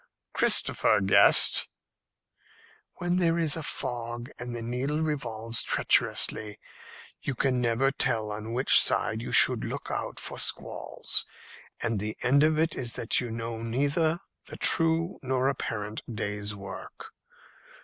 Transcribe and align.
"Christopher 0.33 0.99
guessed." 0.99 1.69
"When 2.95 3.17
there 3.17 3.37
is 3.37 3.55
a 3.55 3.61
fog 3.61 4.31
and 4.39 4.55
the 4.55 4.63
needle 4.63 5.01
revolves 5.01 5.61
treacherously, 5.61 6.57
you 7.21 7.35
can 7.35 7.61
never 7.61 7.91
tell 7.91 8.31
on 8.31 8.51
which 8.53 8.79
side 8.81 9.21
you 9.21 9.31
should 9.31 9.63
look 9.63 9.91
out 9.91 10.19
for 10.19 10.39
squalls, 10.39 11.27
and 11.83 11.99
the 11.99 12.17
end 12.23 12.41
of 12.41 12.57
it 12.57 12.75
is 12.75 12.93
that 12.93 13.21
you 13.21 13.29
know 13.29 13.61
neither 13.61 14.17
the 14.47 14.57
true 14.57 15.19
nor 15.21 15.47
apparent 15.47 16.01
day's 16.11 16.55
work. 16.55 17.13